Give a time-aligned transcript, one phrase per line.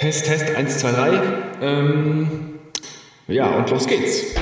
[0.00, 1.22] Test, Test, 1, 2, 3.
[1.60, 2.58] Ähm,
[3.28, 4.34] ja, und los geht's.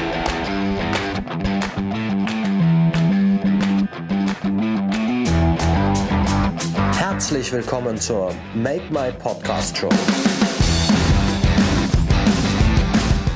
[6.96, 9.88] Herzlich willkommen zur Make My Podcast Show.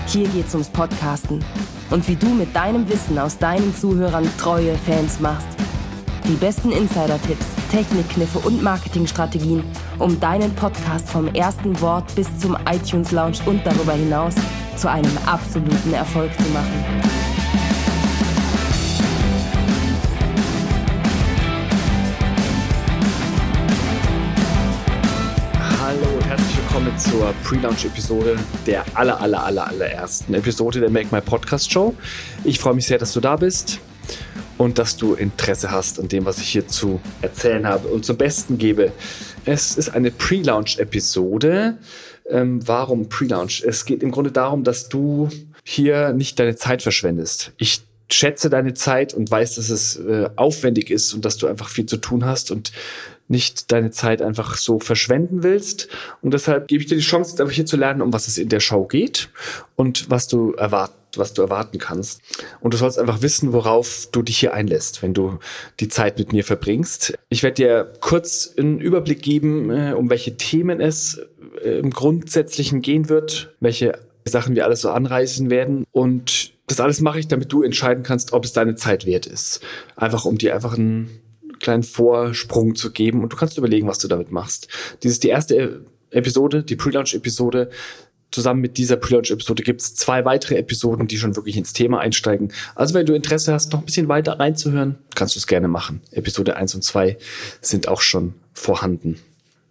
[0.06, 1.44] Hier geht's ums Podcasten
[1.90, 5.48] und wie du mit deinem Wissen aus deinen Zuhörern treue Fans machst.
[6.28, 9.64] Die besten Insider-Tipps, Technikkniffe und Marketingstrategien,
[10.02, 14.34] um deinen Podcast vom ersten Wort bis zum iTunes Lounge und darüber hinaus
[14.76, 16.84] zu einem absoluten Erfolg zu machen.
[25.80, 31.20] Hallo und herzlich willkommen zur Pre-Launch-Episode der aller, aller, aller, allerersten Episode der Make My
[31.20, 31.94] Podcast Show.
[32.42, 33.78] Ich freue mich sehr, dass du da bist
[34.58, 38.16] und dass du Interesse hast an dem, was ich hier zu erzählen habe und zum
[38.16, 38.92] Besten gebe.
[39.44, 41.78] Es ist eine Pre-Launch-Episode.
[42.28, 43.64] Ähm, warum Pre-Launch?
[43.66, 45.28] Es geht im Grunde darum, dass du
[45.64, 47.52] hier nicht deine Zeit verschwendest.
[47.56, 51.68] Ich schätze deine Zeit und weiß, dass es äh, aufwendig ist und dass du einfach
[51.68, 52.72] viel zu tun hast und
[53.28, 55.88] nicht deine Zeit einfach so verschwenden willst.
[56.20, 58.38] Und deshalb gebe ich dir die Chance, jetzt einfach hier zu lernen, um was es
[58.38, 59.30] in der Show geht
[59.76, 62.22] und was du erwarten was du erwarten kannst.
[62.60, 65.38] Und du sollst einfach wissen, worauf du dich hier einlässt, wenn du
[65.80, 67.14] die Zeit mit mir verbringst.
[67.28, 71.20] Ich werde dir kurz einen Überblick geben, äh, um welche Themen es
[71.62, 75.84] äh, im Grundsätzlichen gehen wird, welche Sachen wir alles so anreißen werden.
[75.90, 79.60] Und das alles mache ich, damit du entscheiden kannst, ob es deine Zeit wert ist.
[79.96, 81.20] Einfach um dir einfach einen
[81.62, 84.68] kleinen Vorsprung zu geben und du kannst überlegen, was du damit machst.
[85.02, 87.70] Dies ist die erste Episode, die Pre-Launch-Episode.
[88.30, 92.52] Zusammen mit dieser Pre-Launch-Episode gibt es zwei weitere Episoden, die schon wirklich ins Thema einsteigen.
[92.74, 96.00] Also wenn du Interesse hast, noch ein bisschen weiter reinzuhören, kannst du es gerne machen.
[96.10, 97.16] Episode 1 und 2
[97.60, 99.18] sind auch schon vorhanden.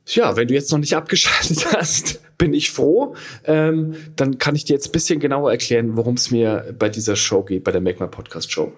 [0.08, 3.16] Ja, wenn du jetzt noch nicht abgeschaltet hast, bin ich froh.
[3.45, 7.16] Ähm, dann kann ich dir jetzt ein bisschen genauer erklären, worum es mir bei dieser
[7.16, 8.73] Show geht, bei der Make My Podcast Show.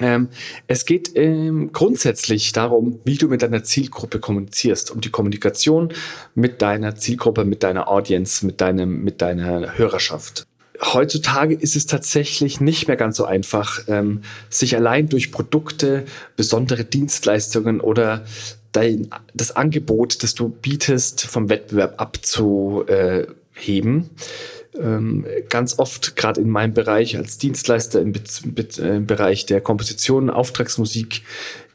[0.00, 0.28] Ähm,
[0.66, 5.92] es geht ähm, grundsätzlich darum, wie du mit deiner Zielgruppe kommunizierst, um die Kommunikation
[6.34, 10.46] mit deiner Zielgruppe, mit deiner Audience, mit deinem, mit deiner Hörerschaft.
[10.80, 16.04] Heutzutage ist es tatsächlich nicht mehr ganz so einfach, ähm, sich allein durch Produkte,
[16.36, 18.24] besondere Dienstleistungen oder
[18.72, 24.10] dein, das Angebot, das du bietest, vom Wettbewerb abzuheben
[24.80, 28.22] ähm, ganz oft, gerade in meinem Bereich als Dienstleister im, Be
[28.78, 31.22] äh, im, Bereich der Komposition, Auftragsmusik,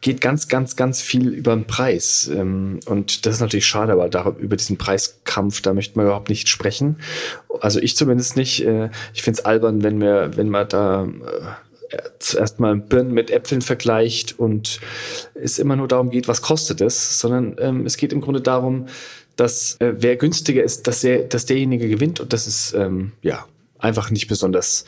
[0.01, 2.29] geht ganz, ganz, ganz viel über den Preis.
[2.33, 6.29] Ähm, und das ist natürlich schade, aber darüber, über diesen Preiskampf, da möchte man überhaupt
[6.29, 6.97] nicht sprechen.
[7.61, 8.65] Also ich zumindest nicht.
[8.65, 11.07] Äh, ich finde es albern, wenn wir, wenn man da
[11.89, 14.79] äh, zuerst mal Birnen mit Äpfeln vergleicht und
[15.33, 18.87] es immer nur darum geht, was kostet es, sondern ähm, es geht im Grunde darum,
[19.39, 23.45] dass äh, wer günstiger ist, dass, der, dass derjenige gewinnt und das ist ähm, ja
[23.77, 24.85] einfach nicht besonders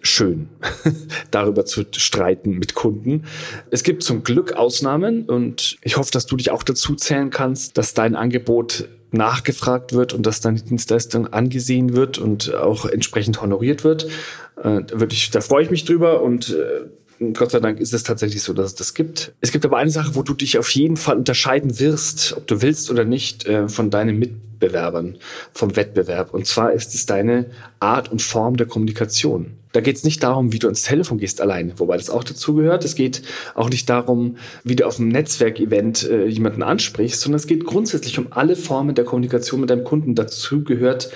[0.00, 0.48] schön,
[1.30, 3.24] darüber zu streiten mit Kunden.
[3.70, 7.76] Es gibt zum Glück Ausnahmen und ich hoffe, dass du dich auch dazu zählen kannst,
[7.76, 13.84] dass dein Angebot nachgefragt wird und dass deine Dienstleistung angesehen wird und auch entsprechend honoriert
[13.84, 14.08] wird.
[14.56, 16.86] Äh, wirklich, da freue ich mich drüber und äh,
[17.32, 19.32] Gott sei Dank ist es tatsächlich so, dass es das gibt.
[19.40, 22.60] Es gibt aber eine Sache, wo du dich auf jeden Fall unterscheiden wirst, ob du
[22.62, 25.18] willst oder nicht, äh, von deinen Mitbewerbern,
[25.52, 26.34] vom Wettbewerb.
[26.34, 27.46] Und zwar ist es deine
[27.78, 29.52] Art und Form der Kommunikation.
[29.72, 32.54] Da geht es nicht darum, wie du ans Telefon gehst alleine, wobei das auch dazu
[32.54, 32.84] gehört.
[32.84, 33.22] Es geht
[33.56, 38.18] auch nicht darum, wie du auf einem Netzwerkevent äh, jemanden ansprichst, sondern es geht grundsätzlich
[38.18, 40.14] um alle Formen der Kommunikation mit deinem Kunden.
[40.14, 41.10] Dazu gehört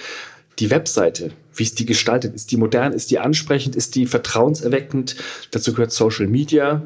[0.58, 2.34] die Webseite, wie ist die gestaltet?
[2.34, 2.92] Ist die modern?
[2.92, 3.76] Ist die ansprechend?
[3.76, 5.16] Ist die vertrauenserweckend?
[5.50, 6.82] Dazu gehört Social Media,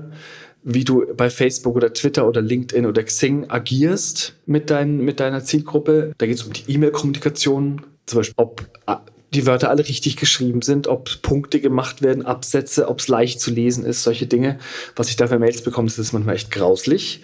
[0.63, 5.45] wie du bei Facebook oder Twitter oder LinkedIn oder Xing agierst mit, dein, mit deiner
[5.45, 6.13] Zielgruppe.
[6.19, 9.03] Da geht es um die E-Mail-Kommunikation, zum Beispiel, ob ah,
[9.35, 13.51] die Wörter alle richtig geschrieben sind, ob Punkte gemacht werden, Absätze, ob es leicht zu
[13.51, 14.59] lesen ist, solche Dinge.
[14.95, 17.23] Was ich da für Mails bekomme, das ist manchmal echt grauslich.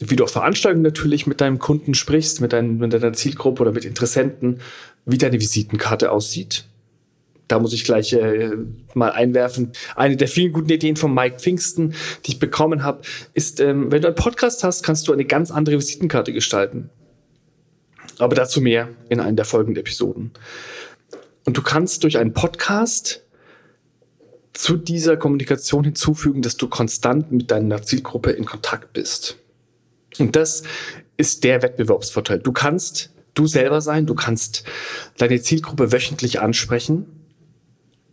[0.00, 3.72] Wie du auf Veranstaltungen natürlich mit deinem Kunden sprichst, mit, dein, mit deiner Zielgruppe oder
[3.72, 4.60] mit Interessenten,
[5.04, 6.64] wie deine Visitenkarte aussieht.
[7.48, 8.52] Da muss ich gleich äh,
[8.94, 9.72] mal einwerfen.
[9.94, 11.94] Eine der vielen guten Ideen von Mike Pfingsten,
[12.24, 13.02] die ich bekommen habe,
[13.34, 16.88] ist, ähm, wenn du einen Podcast hast, kannst du eine ganz andere Visitenkarte gestalten.
[18.18, 20.30] Aber dazu mehr in einer der folgenden Episoden.
[21.44, 23.22] Und du kannst durch einen Podcast
[24.52, 29.36] zu dieser Kommunikation hinzufügen, dass du konstant mit deiner Zielgruppe in Kontakt bist.
[30.18, 30.62] Und das
[31.16, 32.38] ist der Wettbewerbsvorteil.
[32.38, 34.64] Du kannst du selber sein, du kannst
[35.18, 37.06] deine Zielgruppe wöchentlich ansprechen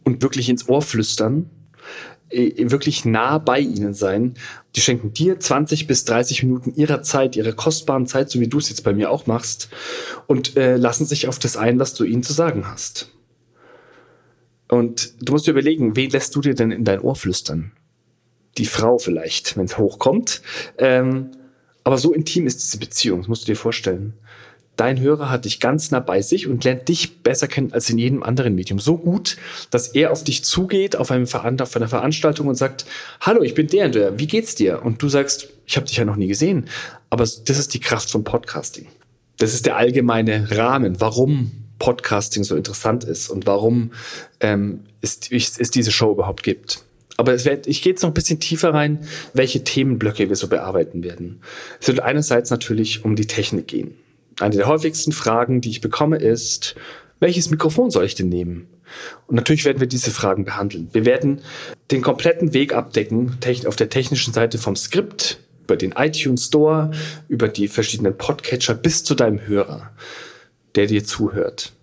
[0.04, 1.50] und wirklich ins Ohr flüstern.
[2.30, 4.36] äh, wirklich nah bei ihnen sein.
[4.75, 8.60] Die schenken dir 20 bis 30 Minuten ihrer Zeit, ihrer kostbaren Zeit, so wie du
[8.60, 9.69] es jetzt bei mir auch machst,
[10.27, 13.12] und äh, lassen sich auf das ein, was du ihnen zu sagen hast.
[14.68, 17.71] Und du musst dir überlegen, wen lässt du dir denn in dein Ohr flüstern?
[18.57, 20.42] Die Frau vielleicht, wenn es hochkommt.
[20.77, 21.31] Ähm,
[21.83, 24.13] aber so intim ist diese Beziehung, das musst du dir vorstellen.
[24.79, 27.97] Dein Hörer hat dich ganz nah bei sich und lernt dich besser kennen als in
[27.97, 28.79] jedem anderen Medium.
[28.79, 29.35] So gut,
[29.71, 32.85] dass er auf dich zugeht auf, einem auf einer Veranstaltung und sagt,
[33.19, 34.81] hallo, ich bin der und der, wie geht's dir?
[34.81, 36.69] Und du sagst, ich habe dich ja noch nie gesehen.
[37.09, 38.87] Aber das ist die Kraft von Podcasting.
[39.35, 43.91] Das ist der allgemeine Rahmen, warum Podcasting so interessant ist und warum
[44.39, 46.83] ähm, es, es diese Show überhaupt gibt.
[47.17, 48.99] Aber wird, ich gehe jetzt noch ein bisschen tiefer rein,
[49.33, 51.41] welche Themenblöcke wir so bearbeiten werden.
[51.81, 53.97] Es wird einerseits natürlich um die Technik gehen.
[54.39, 56.75] Eine der häufigsten Fragen, die ich bekomme, ist,
[57.19, 58.68] welches Mikrofon soll ich denn nehmen?
[59.27, 60.89] Und natürlich werden wir diese Fragen behandeln.
[60.94, 61.41] Wir werden
[61.91, 63.38] den kompletten Weg abdecken,
[63.68, 66.91] auf der technischen Seite vom Skript, über den iTunes Store,
[67.27, 69.91] über die verschiedenen Podcatcher bis zu deinem Hörer,
[70.75, 71.74] der dir zuhört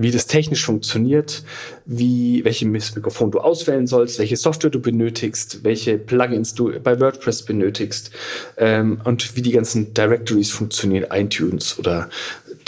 [0.00, 1.42] wie das technisch funktioniert,
[1.84, 7.44] wie, welche Mikrofon du auswählen sollst, welche Software du benötigst, welche Plugins du bei WordPress
[7.44, 8.10] benötigst
[8.56, 12.08] ähm, und wie die ganzen Directories funktionieren, iTunes oder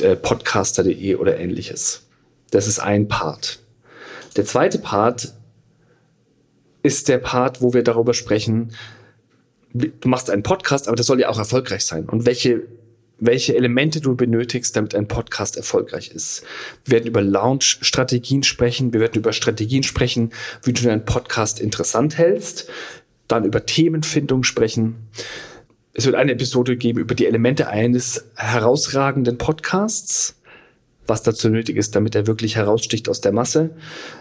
[0.03, 2.03] äh, podcaster.de oder ähnliches.
[2.51, 3.61] Das ist ein Part.
[4.37, 5.33] Der zweite Part
[6.83, 8.73] ist der Part, wo wir darüber sprechen,
[9.73, 12.09] du machst einen Podcast, aber der soll ja auch erfolgreich sein.
[12.09, 12.63] Und welche
[13.25, 16.43] welche Elemente du benötigst, damit ein Podcast erfolgreich ist.
[16.85, 18.93] Wir werden über Launch-Strategien sprechen.
[18.93, 20.33] Wir werden über Strategien sprechen,
[20.65, 22.69] wie du deinen Podcast interessant hältst.
[23.29, 25.09] Dann über Themenfindung sprechen.
[25.95, 30.35] Es wird eine Episode geben über die Elemente eines herausragenden Podcasts
[31.07, 33.71] was dazu nötig ist, damit er wirklich heraussticht aus der Masse.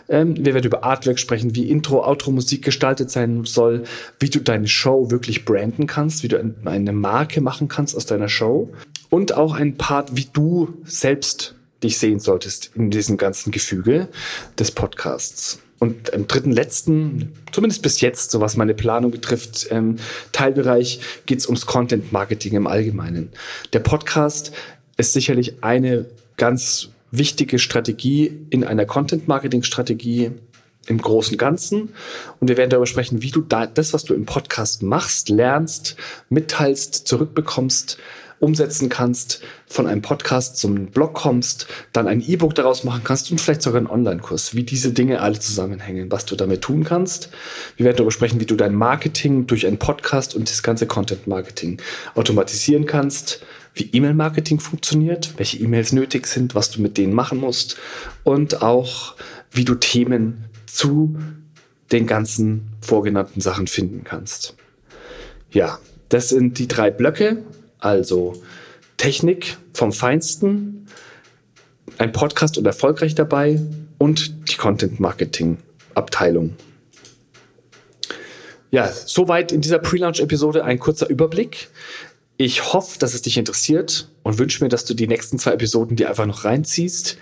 [0.10, 3.83] Ähm, wir werden über Artwork sprechen, wie Intro, Outro Musik gestaltet sein soll,
[4.19, 8.30] wie du deine Show wirklich branden kannst, wie du eine Marke machen kannst aus deiner
[8.30, 8.72] Show
[9.10, 14.07] und auch ein Part, wie du selbst dich sehen solltest in diesem ganzen Gefüge
[14.57, 15.60] des Podcasts.
[15.80, 19.95] Und im dritten, letzten, zumindest bis jetzt, so was meine Planung betrifft, ähm,
[20.31, 23.31] Teilbereich, geht es ums Content Marketing im Allgemeinen.
[23.74, 24.51] Der Podcast
[24.98, 26.06] ist sicherlich eine
[26.38, 30.31] ganz wichtige Strategie in einer Content-Marketing-Strategie
[30.88, 31.89] im großen Ganzen.
[32.39, 35.95] Und wir werden darüber sprechen, wie du da, das, was du im Podcast machst, lernst,
[36.30, 37.98] mitteilst, zurückbekommst,
[38.39, 43.39] umsetzen kannst, von einem Podcast zum Blog kommst, dann ein E-Book daraus machen kannst und
[43.39, 47.30] vielleicht sogar einen Online-Kurs, wie diese Dinge alle zusammenhängen, was du damit tun kannst.
[47.78, 51.80] Wir werden darüber sprechen, wie du dein Marketing durch einen Podcast und das ganze Content-Marketing
[52.16, 53.42] automatisieren kannst,
[53.73, 57.77] wie E-Mail-Marketing funktioniert, welche E-Mails nötig sind, was du mit denen machen musst
[58.23, 59.15] und auch,
[59.51, 61.15] wie du Themen zu
[61.91, 64.56] den ganzen vorgenannten Sachen finden kannst.
[65.51, 65.79] Ja,
[66.09, 67.44] das sind die drei Blöcke,
[67.79, 68.41] also
[68.97, 70.88] Technik vom Feinsten,
[71.97, 73.59] ein Podcast und erfolgreich dabei
[73.97, 76.56] und die Content-Marketing-Abteilung.
[78.71, 81.68] Ja, soweit in dieser Pre-Launch-Episode ein kurzer Überblick.
[82.44, 85.96] Ich hoffe, dass es dich interessiert und wünsche mir, dass du die nächsten zwei Episoden
[85.96, 87.20] dir einfach noch reinziehst.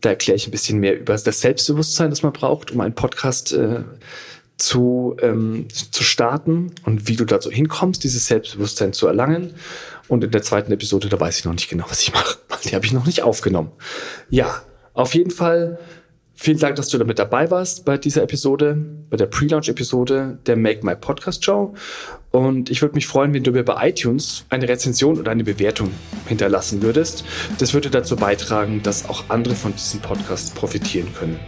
[0.00, 3.52] Da erkläre ich ein bisschen mehr über das Selbstbewusstsein, das man braucht, um einen Podcast
[3.52, 3.84] äh,
[4.58, 9.54] zu, ähm, zu starten und wie du dazu hinkommst, dieses Selbstbewusstsein zu erlangen.
[10.08, 12.36] Und in der zweiten Episode, da weiß ich noch nicht genau, was ich mache.
[12.64, 13.70] Die habe ich noch nicht aufgenommen.
[14.30, 15.78] Ja, auf jeden Fall
[16.38, 18.76] Vielen Dank, dass du damit dabei warst bei dieser Episode,
[19.08, 21.74] bei der Pre-Launch-Episode der Make My Podcast Show.
[22.30, 25.90] Und ich würde mich freuen, wenn du mir bei iTunes eine Rezension oder eine Bewertung
[26.26, 27.24] hinterlassen würdest.
[27.58, 31.40] Das würde dazu beitragen, dass auch andere von diesem Podcast profitieren können.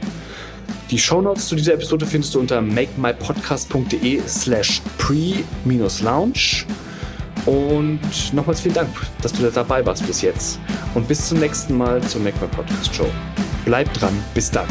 [0.90, 6.64] Die Shownotes zu dieser Episode findest du unter makemypodcast.de slash pre-lounge.
[7.48, 8.00] Und
[8.34, 8.90] nochmals vielen Dank,
[9.22, 10.60] dass du dabei warst bis jetzt.
[10.94, 13.08] Und bis zum nächsten Mal zur My Podcast Show.
[13.64, 14.12] Bleibt dran.
[14.34, 14.66] Bis dann.